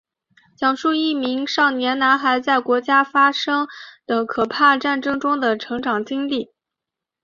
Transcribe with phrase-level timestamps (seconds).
[0.57, 3.67] 讲述一名少年男孩在国家发生
[4.07, 6.49] 的可怕战争中的成长经历。